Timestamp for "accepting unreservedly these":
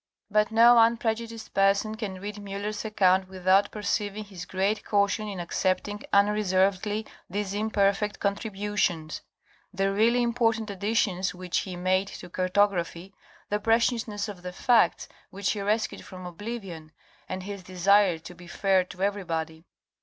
5.39-7.53